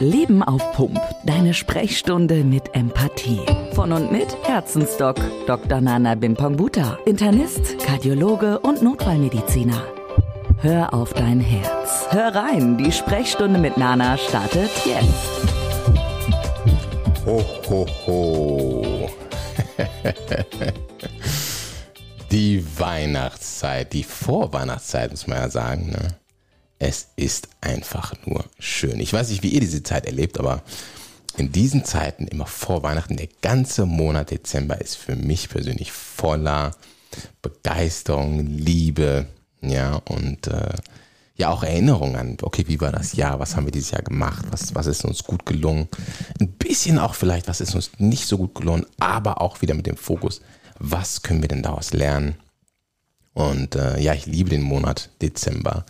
[0.00, 0.98] Leben auf Pump.
[1.24, 3.42] Deine Sprechstunde mit Empathie.
[3.74, 5.82] Von und mit Herzensdoc Dr.
[5.82, 6.98] Nana Bimpongbuta.
[7.04, 9.82] Internist, Kardiologe und Notfallmediziner.
[10.62, 12.06] Hör auf dein Herz.
[12.08, 15.44] Hör rein, die Sprechstunde mit Nana startet jetzt.
[17.26, 19.10] Ho, ho, ho.
[22.32, 25.90] die Weihnachtszeit, die Vorweihnachtszeit, muss man ja sagen.
[25.90, 26.19] Ne?
[26.80, 29.00] Es ist einfach nur schön.
[29.00, 30.62] Ich weiß nicht, wie ihr diese Zeit erlebt, aber
[31.36, 36.72] in diesen Zeiten, immer vor Weihnachten, der ganze Monat Dezember ist für mich persönlich voller
[37.42, 39.26] Begeisterung, Liebe,
[39.60, 40.72] ja, und äh,
[41.36, 44.46] ja auch Erinnerung an, okay, wie war das Jahr, was haben wir dieses Jahr gemacht,
[44.50, 45.86] was, was ist uns gut gelungen,
[46.40, 49.86] ein bisschen auch vielleicht, was ist uns nicht so gut gelungen, aber auch wieder mit
[49.86, 50.40] dem Fokus,
[50.78, 52.36] was können wir denn daraus lernen?
[53.34, 55.84] Und äh, ja, ich liebe den Monat Dezember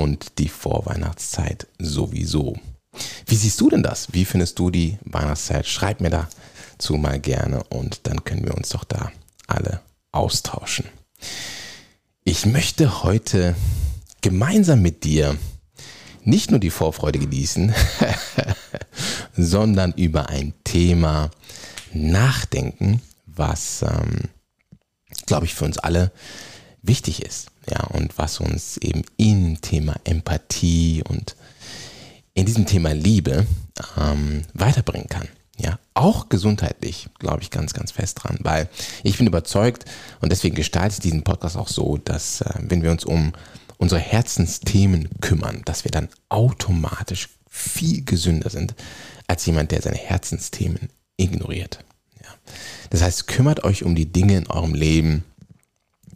[0.00, 2.56] und die Vorweihnachtszeit sowieso.
[3.26, 4.08] Wie siehst du denn das?
[4.12, 5.66] Wie findest du die Weihnachtszeit?
[5.66, 9.12] Schreib mir dazu mal gerne und dann können wir uns doch da
[9.46, 10.86] alle austauschen.
[12.24, 13.54] Ich möchte heute
[14.22, 15.36] gemeinsam mit dir
[16.24, 17.74] nicht nur die Vorfreude genießen,
[19.36, 21.30] sondern über ein Thema
[21.92, 24.30] nachdenken, was, ähm,
[25.26, 26.10] glaube ich, für uns alle
[26.82, 31.36] wichtig ist ja, und was uns eben im Thema Empathie und
[32.34, 33.46] in diesem Thema Liebe
[33.96, 35.28] ähm, weiterbringen kann.
[35.58, 38.70] Ja, auch gesundheitlich, glaube ich, ganz, ganz fest dran, weil
[39.02, 39.84] ich bin überzeugt
[40.20, 43.32] und deswegen gestalte ich diesen Podcast auch so, dass äh, wenn wir uns um
[43.76, 48.74] unsere Herzensthemen kümmern, dass wir dann automatisch viel gesünder sind
[49.26, 51.84] als jemand, der seine Herzensthemen ignoriert.
[52.22, 52.28] Ja.
[52.90, 55.24] Das heißt, kümmert euch um die Dinge in eurem Leben,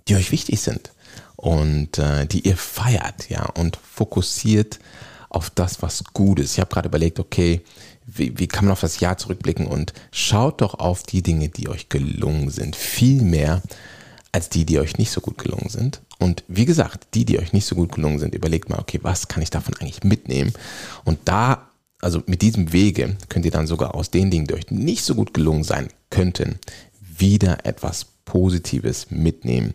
[0.08, 0.92] die euch wichtig sind
[1.36, 4.78] und äh, die ihr feiert, ja, und fokussiert
[5.28, 6.54] auf das, was gut ist.
[6.54, 7.62] Ich habe gerade überlegt, okay,
[8.06, 11.68] wie, wie kann man auf das Jahr zurückblicken und schaut doch auf die Dinge, die
[11.68, 13.62] euch gelungen sind, viel mehr
[14.30, 16.00] als die, die euch nicht so gut gelungen sind.
[16.18, 19.28] Und wie gesagt, die, die euch nicht so gut gelungen sind, überlegt mal, okay, was
[19.28, 20.52] kann ich davon eigentlich mitnehmen?
[21.04, 21.68] Und da,
[22.00, 25.14] also mit diesem Wege, könnt ihr dann sogar aus den Dingen, die euch nicht so
[25.14, 26.58] gut gelungen sein könnten,
[27.00, 29.74] wieder etwas Positives mitnehmen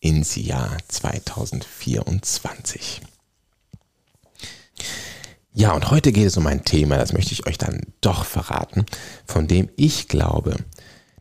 [0.00, 3.02] ins Jahr 2024.
[5.52, 8.86] Ja, und heute geht es um ein Thema, das möchte ich euch dann doch verraten,
[9.26, 10.56] von dem ich glaube,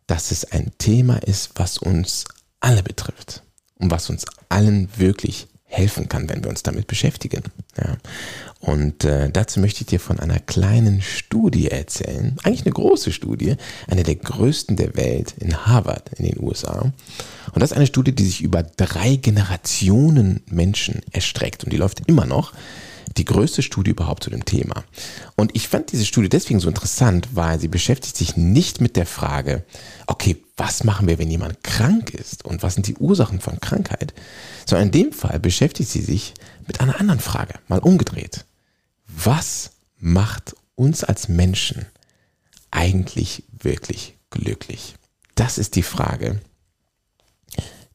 [0.08, 2.24] dass es ein Thema ist, was uns
[2.62, 3.44] alle betrifft
[3.76, 7.44] und was uns allen wirklich helfen kann, wenn wir uns damit beschäftigen.
[7.78, 7.96] Ja.
[8.60, 13.56] Und äh, dazu möchte ich dir von einer kleinen Studie erzählen, eigentlich eine große Studie,
[13.88, 16.92] eine der größten der Welt in Harvard in den USA.
[17.54, 22.02] Und das ist eine Studie, die sich über drei Generationen Menschen erstreckt und die läuft
[22.08, 22.54] immer noch.
[23.20, 24.84] Die größte Studie überhaupt zu dem Thema.
[25.36, 29.06] Und ich fand diese Studie deswegen so interessant, weil sie beschäftigt sich nicht mit der
[29.06, 29.64] Frage,
[30.08, 34.14] okay, was machen wir, wenn jemand krank ist und was sind die Ursachen von Krankheit,
[34.66, 36.34] sondern in dem Fall beschäftigt sie sich
[36.66, 38.46] mit einer anderen Frage, mal umgedreht
[39.10, 41.86] was macht uns als Menschen
[42.72, 44.96] eigentlich wirklich glücklich?
[45.36, 46.40] Das ist die Frage,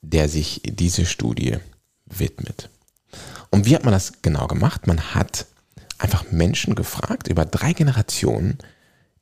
[0.03, 1.59] der sich diese Studie
[2.07, 2.69] widmet.
[3.55, 4.89] Und wie hat man das genau gemacht?
[4.89, 5.47] Man hat
[5.99, 8.59] einfach Menschen gefragt über drei Generationen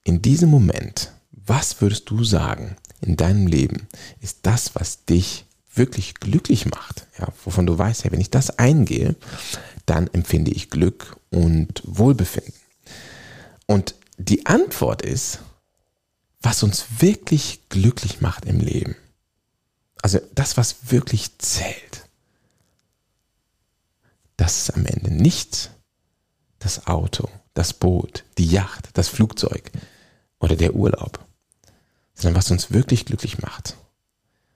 [0.05, 3.89] in diesem Moment, was würdest du sagen in deinem Leben
[4.23, 5.45] ist das, was dich
[5.75, 9.17] wirklich glücklich macht, ja, wovon du weißt, hey, wenn ich das eingehe,
[9.85, 12.55] dann empfinde ich Glück und Wohlbefinden.
[13.67, 15.41] Und die Antwort ist,
[16.41, 18.97] was uns wirklich glücklich macht im Leben.
[20.01, 22.02] Also das, was wirklich zählt.
[24.43, 25.71] Das ist am Ende nicht
[26.59, 29.71] das Auto, das Boot, die Yacht, das Flugzeug
[30.41, 31.25] oder der Urlaub,
[32.15, 33.77] sondern was uns wirklich glücklich macht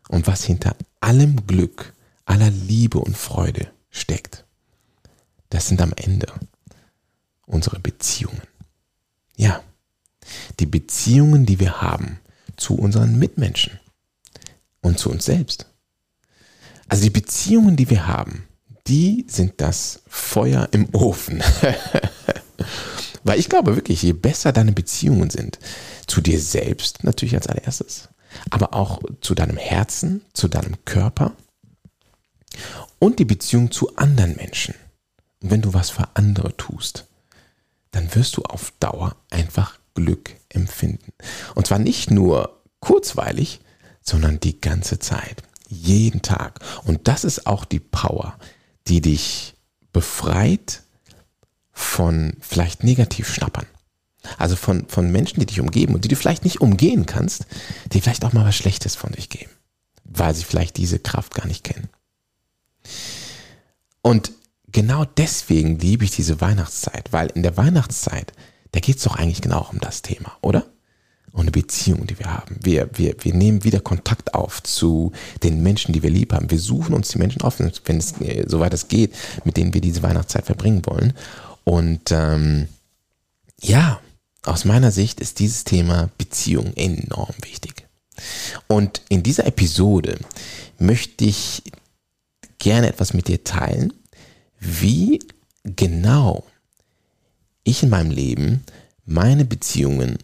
[0.09, 1.93] und was hinter allem Glück,
[2.25, 4.45] aller Liebe und Freude steckt
[5.51, 6.33] das sind am Ende
[7.47, 8.43] unsere Beziehungen.
[9.37, 9.63] Ja,
[10.59, 12.19] die Beziehungen, die wir haben
[12.57, 13.79] zu unseren Mitmenschen
[14.81, 15.67] und zu uns selbst.
[16.89, 18.49] Also die Beziehungen, die wir haben,
[18.89, 21.43] die sind das Feuer im Ofen.
[23.25, 25.59] Weil ich glaube wirklich, je besser deine Beziehungen sind,
[26.07, 28.09] zu dir selbst natürlich als allererstes,
[28.51, 31.33] aber auch zu deinem Herzen, zu deinem Körper
[32.99, 34.75] und die Beziehung zu anderen Menschen,
[35.43, 37.07] und wenn du was für andere tust,
[37.91, 41.13] dann wirst du auf Dauer einfach Glück empfinden.
[41.55, 43.61] Und zwar nicht nur kurzweilig,
[44.03, 46.61] sondern die ganze Zeit, jeden Tag.
[46.85, 48.39] Und das ist auch die Power,
[48.89, 49.55] die dich
[49.93, 50.83] befreit
[51.73, 53.67] von vielleicht Negativschnappern.
[54.39, 57.47] Also von, von Menschen, die dich umgeben und die du vielleicht nicht umgehen kannst,
[57.93, 59.51] die vielleicht auch mal was Schlechtes von dich geben,
[60.05, 61.89] weil sie vielleicht diese Kraft gar nicht kennen.
[64.03, 64.33] Und
[64.69, 68.33] genau deswegen liebe ich diese Weihnachtszeit, weil in der Weihnachtszeit,
[68.73, 70.67] da geht es doch eigentlich genau um das Thema, oder?
[71.37, 72.57] Und eine Beziehung, die wir haben.
[72.63, 75.13] Wir, wir, wir nehmen wieder Kontakt auf zu
[75.43, 76.51] den Menschen, die wir lieb haben.
[76.51, 79.83] Wir suchen uns die Menschen auf, wenn es äh, soweit es geht, mit denen wir
[79.83, 81.13] diese Weihnachtszeit verbringen wollen.
[81.65, 82.69] Und ähm,
[83.61, 84.01] ja,
[84.45, 87.87] aus meiner Sicht ist dieses Thema Beziehung enorm wichtig.
[88.67, 90.19] Und in dieser Episode
[90.79, 91.63] möchte ich
[92.59, 93.93] gerne etwas mit dir teilen,
[94.59, 95.19] wie
[95.65, 96.45] genau
[97.63, 98.65] ich in meinem Leben
[99.05, 100.17] meine Beziehungen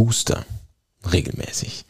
[0.00, 0.46] booster
[1.12, 1.84] regelmäßig.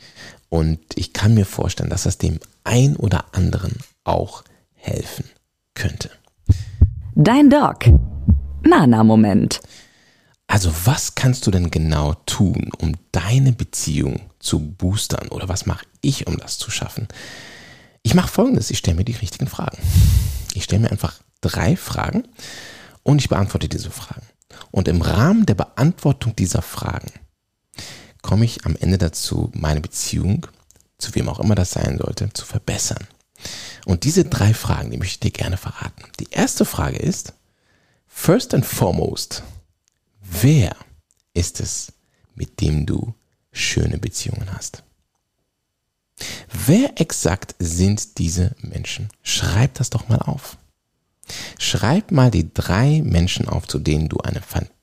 [0.49, 4.43] Und ich kann mir vorstellen, dass das dem ein oder anderen auch
[4.75, 5.27] helfen
[5.75, 6.11] könnte.
[7.15, 7.85] Dein Doc.
[8.65, 9.61] Nana-Moment.
[10.49, 15.29] Also was kannst du denn genau tun, um deine Beziehung zu boostern?
[15.29, 17.07] Oder was mache ich, um das zu schaffen?
[18.03, 19.79] Ich mache folgendes, ich stelle mir die richtigen Fragen.
[20.55, 22.25] Ich stelle mir einfach drei Fragen
[23.05, 24.27] und ich beantworte diese Fragen.
[24.73, 27.13] Und im Rahmen der Beantwortung dieser Fragen
[28.23, 30.47] komme ich am Ende dazu, meine Beziehung,
[30.99, 33.07] zu wem auch immer das sein sollte, zu verbessern.
[33.87, 36.03] Und diese drei Fragen, die möchte ich dir gerne verraten.
[36.21, 37.33] Die erste Frage ist,
[38.07, 39.43] first and foremost,
[40.31, 40.77] Wer
[41.35, 41.93] ist es,
[42.35, 43.15] mit dem du
[43.53, 44.85] schöne Beziehungen hast?
[46.67, 49.09] Wer exakt sind diese Menschen?
[49.23, 50.57] Schreib das doch mal auf.
[51.59, 54.80] Schreib mal die drei Menschen auf, zu denen du eine fantastische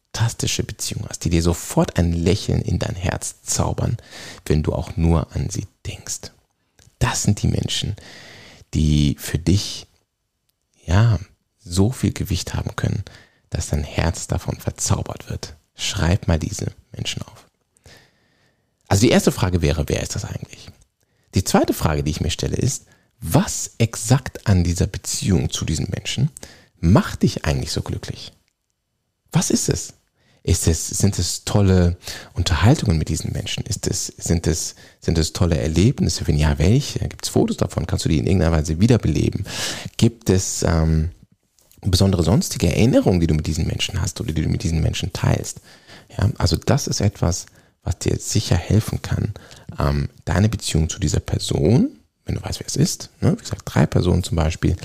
[0.64, 3.98] Beziehung hast, die dir sofort ein Lächeln in dein Herz zaubern,
[4.46, 6.31] wenn du auch nur an sie denkst.
[7.00, 7.96] Das sind die Menschen,
[8.74, 9.88] die für dich,
[10.86, 11.19] ja,
[11.60, 13.04] so viel Gewicht haben können,
[13.50, 15.56] dass dein Herz davon verzaubert wird.
[15.75, 17.46] Schreib mal diese Menschen auf.
[18.88, 20.69] Also die erste Frage wäre, wer ist das eigentlich?
[21.36, 22.86] Die zweite Frage, die ich mir stelle, ist,
[23.19, 26.31] was exakt an dieser Beziehung zu diesen Menschen
[26.80, 28.31] macht dich eigentlich so glücklich?
[29.31, 29.94] Was ist es?
[30.48, 31.98] Ist es, sind es tolle
[32.34, 33.66] Unterhaltungen mit diesen Menschen?
[33.66, 36.26] Ist es, sind, es, sind es tolle Erlebnisse?
[36.26, 37.00] Wenn ja, welche?
[37.00, 37.86] Gibt es Fotos davon?
[37.86, 39.46] Kannst du die in irgendeiner Weise wiederbeleben?
[39.98, 41.10] Gibt es ähm,
[41.82, 45.12] besondere sonstige Erinnerungen, die du mit diesen Menschen hast oder die du mit diesen Menschen
[45.12, 45.60] teilst.
[46.18, 47.48] Ja, also das ist etwas,
[47.84, 49.34] was dir sicher helfen kann,
[49.78, 53.64] ähm, deine Beziehung zu dieser Person, wenn du weißt, wer es ist, ne, wie gesagt,
[53.66, 54.78] drei Personen zum Beispiel,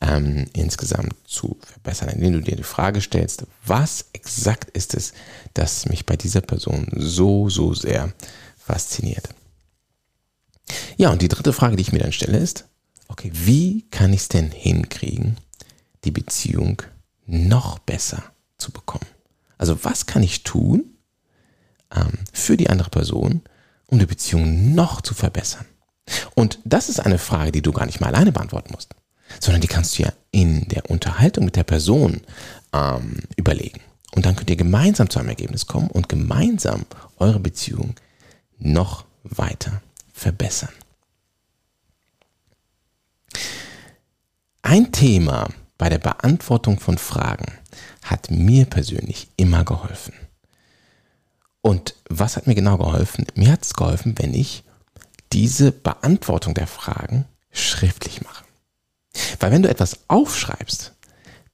[0.00, 5.12] ähm, insgesamt zu verbessern, indem du dir die Frage stellst, was exakt ist es,
[5.54, 8.12] das mich bei dieser Person so, so sehr
[8.56, 9.28] fasziniert.
[10.96, 12.66] Ja, und die dritte Frage, die ich mir dann stelle, ist,
[13.08, 15.38] okay, wie kann ich es denn hinkriegen,
[16.04, 16.82] die Beziehung
[17.26, 18.22] noch besser
[18.56, 19.06] zu bekommen.
[19.56, 20.96] Also was kann ich tun
[21.94, 23.42] ähm, für die andere Person,
[23.86, 25.66] um die Beziehung noch zu verbessern?
[26.34, 28.94] Und das ist eine Frage, die du gar nicht mal alleine beantworten musst,
[29.40, 32.20] sondern die kannst du ja in der Unterhaltung mit der Person
[32.72, 33.80] ähm, überlegen.
[34.14, 36.86] Und dann könnt ihr gemeinsam zu einem Ergebnis kommen und gemeinsam
[37.18, 37.94] eure Beziehung
[38.58, 39.82] noch weiter
[40.12, 40.72] verbessern.
[44.62, 45.48] Ein Thema,
[45.78, 47.52] bei der Beantwortung von Fragen
[48.02, 50.14] hat mir persönlich immer geholfen.
[51.62, 53.26] Und was hat mir genau geholfen?
[53.34, 54.64] Mir hat es geholfen, wenn ich
[55.32, 58.44] diese Beantwortung der Fragen schriftlich mache.
[59.40, 60.94] Weil wenn du etwas aufschreibst,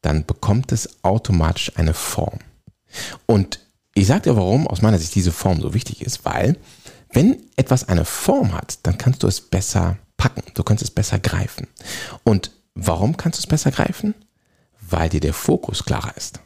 [0.02, 2.38] dann bekommt es automatisch eine Form.
[3.26, 3.60] Und
[3.94, 6.56] ich sage dir, warum aus meiner Sicht diese Form so wichtig ist, weil
[7.12, 11.18] wenn etwas eine Form hat, dann kannst du es besser packen, du kannst es besser
[11.18, 11.68] greifen.
[12.24, 14.14] Und Warum kannst du es besser greifen?
[14.80, 16.40] Weil dir der Fokus klarer ist.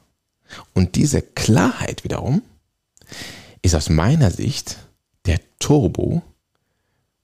[0.75, 2.43] Und diese Klarheit wiederum
[3.63, 4.77] ist aus meiner Sicht
[5.27, 6.23] der Turbo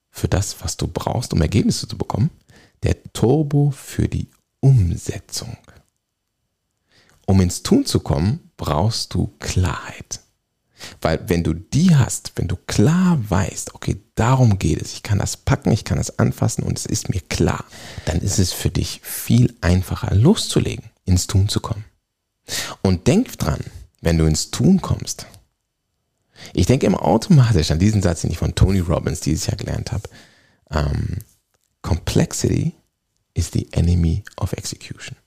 [0.09, 2.29] für das, was du brauchst, um Ergebnisse zu bekommen,
[2.83, 4.29] der Turbo für die
[4.59, 5.57] Umsetzung.
[7.25, 10.21] Um ins Tun zu kommen, brauchst du Klarheit.
[11.01, 15.19] Weil wenn du die hast, wenn du klar weißt, okay, darum geht es, ich kann
[15.19, 17.65] das packen, ich kann das anfassen und es ist mir klar,
[18.05, 21.85] dann ist es für dich viel einfacher loszulegen, ins Tun zu kommen.
[22.81, 23.61] Und denk dran,
[24.01, 25.25] wenn du ins Tun kommst.
[26.53, 29.91] Ich denke immer automatisch an diesen Satz, den ich von Tony Robbins dieses Jahr gelernt
[29.91, 30.09] habe.
[30.71, 31.19] Ähm,
[31.85, 32.73] Complexity
[33.35, 35.17] is the enemy of execution.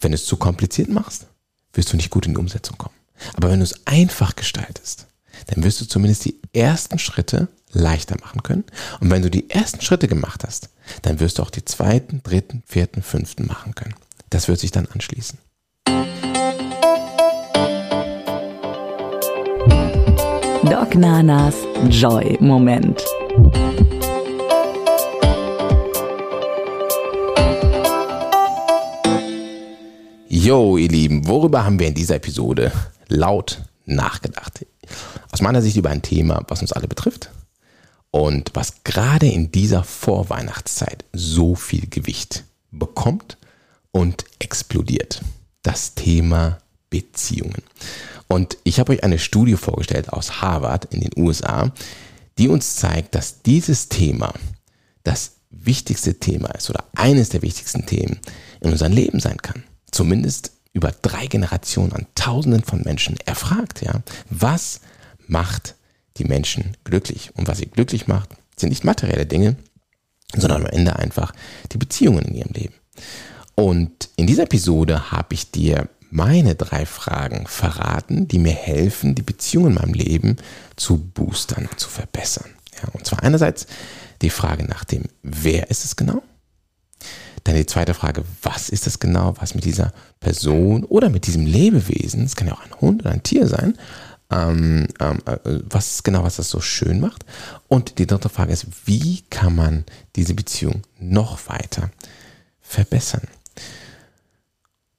[0.00, 1.28] Wenn du es zu kompliziert machst,
[1.74, 2.96] wirst du nicht gut in die Umsetzung kommen.
[3.36, 5.06] Aber wenn du es einfach gestaltest,
[5.46, 8.64] dann wirst du zumindest die ersten Schritte leichter machen können.
[8.98, 10.70] Und wenn du die ersten Schritte gemacht hast,
[11.02, 13.94] dann wirst du auch die zweiten, dritten, vierten, fünften machen können.
[14.30, 15.38] Das wird sich dann anschließen.
[20.68, 21.54] Doc Nanas
[21.90, 23.04] Joy Moment.
[30.46, 32.70] Yo, ihr Lieben, worüber haben wir in dieser Episode
[33.08, 34.64] laut nachgedacht?
[35.32, 37.32] Aus meiner Sicht über ein Thema, was uns alle betrifft
[38.12, 43.38] und was gerade in dieser Vorweihnachtszeit so viel Gewicht bekommt
[43.90, 45.20] und explodiert.
[45.64, 46.58] Das Thema
[46.90, 47.64] Beziehungen.
[48.28, 51.72] Und ich habe euch eine Studie vorgestellt aus Harvard in den USA,
[52.38, 54.32] die uns zeigt, dass dieses Thema
[55.02, 58.20] das wichtigste Thema ist oder eines der wichtigsten Themen
[58.60, 59.64] in unserem Leben sein kann.
[59.96, 64.02] Zumindest über drei Generationen an Tausenden von Menschen erfragt, ja.
[64.28, 64.82] Was
[65.26, 65.74] macht
[66.18, 67.30] die Menschen glücklich?
[67.34, 69.56] Und was sie glücklich macht, sind nicht materielle Dinge,
[70.34, 71.32] sondern am Ende einfach
[71.72, 72.74] die Beziehungen in ihrem Leben.
[73.54, 79.22] Und in dieser Episode habe ich dir meine drei Fragen verraten, die mir helfen, die
[79.22, 80.36] Beziehungen in meinem Leben
[80.76, 82.50] zu boostern, zu verbessern.
[82.82, 83.66] Ja, und zwar einerseits
[84.20, 86.22] die Frage nach dem, wer ist es genau?
[87.46, 91.46] Dann die zweite Frage, was ist es genau, was mit dieser Person oder mit diesem
[91.46, 93.78] Lebewesen, es kann ja auch ein Hund oder ein Tier sein,
[94.32, 97.24] ähm, ähm, äh, was genau, was das so schön macht?
[97.68, 99.84] Und die dritte Frage ist, wie kann man
[100.16, 101.90] diese Beziehung noch weiter
[102.62, 103.28] verbessern?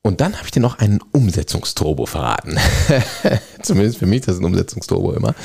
[0.07, 2.57] Und dann habe ich dir noch einen Umsetzungsturbo verraten.
[3.61, 5.35] Zumindest für mich ist das ein Umsetzungsturbo immer,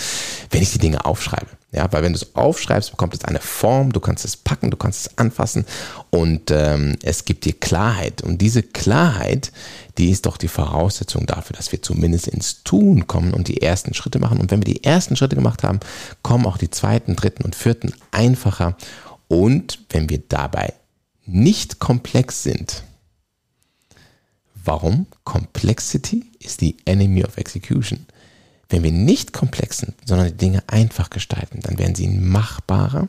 [0.53, 1.49] wenn ich die Dinge aufschreibe.
[1.73, 4.77] Ja, weil wenn du es aufschreibst, bekommt es eine Form, du kannst es packen, du
[4.77, 5.67] kannst es anfassen
[6.11, 8.23] und ähm, es gibt dir Klarheit.
[8.23, 9.51] Und diese Klarheit,
[9.99, 13.95] die ist doch die Voraussetzung dafür, dass wir zumindest ins Tun kommen und die ersten
[13.95, 14.39] Schritte machen.
[14.39, 15.81] Und wenn wir die ersten Schritte gemacht haben,
[16.23, 18.77] kommen auch die zweiten, dritten und vierten einfacher.
[19.27, 20.73] Und wenn wir dabei
[21.27, 22.85] nicht komplex sind,
[24.65, 25.07] Warum?
[25.25, 28.07] Complexity is the enemy of execution.
[28.69, 33.09] Wenn wir nicht komplex sind, sondern die Dinge einfach gestalten, dann werden sie machbarer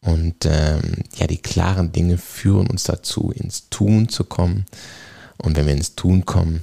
[0.00, 4.66] und ähm, ja, die klaren Dinge führen uns dazu, ins Tun zu kommen.
[5.38, 6.62] Und wenn wir ins Tun kommen,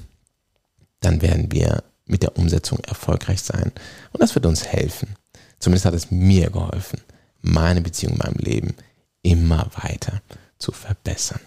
[1.02, 3.72] dann werden wir mit der Umsetzung erfolgreich sein.
[4.12, 5.16] Und das wird uns helfen.
[5.60, 7.02] Zumindest hat es mir geholfen,
[7.42, 8.76] meine Beziehung in meinem Leben
[9.22, 10.22] immer weiter
[10.60, 11.42] zu verbessern.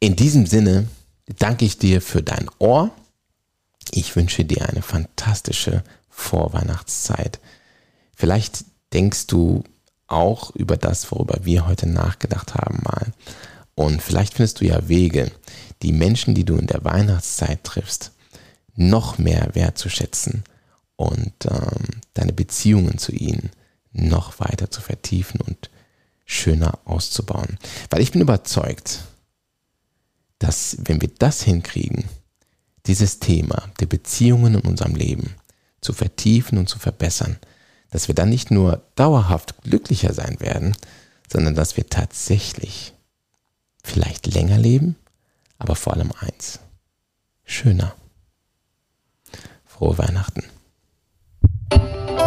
[0.00, 0.88] In diesem Sinne
[1.38, 2.90] danke ich dir für dein Ohr.
[3.90, 7.40] Ich wünsche dir eine fantastische Vorweihnachtszeit.
[8.14, 9.64] Vielleicht denkst du
[10.06, 13.12] auch über das, worüber wir heute nachgedacht haben, mal.
[13.74, 15.30] Und vielleicht findest du ja Wege,
[15.82, 18.12] die Menschen, die du in der Weihnachtszeit triffst,
[18.74, 20.44] noch mehr wertzuschätzen
[20.96, 23.50] und ähm, deine Beziehungen zu ihnen
[23.92, 25.70] noch weiter zu vertiefen und
[26.24, 27.58] schöner auszubauen.
[27.90, 29.00] Weil ich bin überzeugt,
[30.38, 32.04] dass wenn wir das hinkriegen,
[32.86, 35.34] dieses Thema der Beziehungen in unserem Leben
[35.80, 37.38] zu vertiefen und zu verbessern,
[37.90, 40.76] dass wir dann nicht nur dauerhaft glücklicher sein werden,
[41.30, 42.94] sondern dass wir tatsächlich
[43.82, 44.96] vielleicht länger leben,
[45.58, 46.60] aber vor allem eins,
[47.44, 47.94] schöner.
[49.64, 50.44] Frohe Weihnachten.